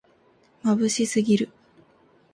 [0.63, 1.49] まぶしすぎる